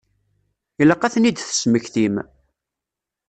[0.81, 2.15] Ilaq ad ten-id-tesmektim.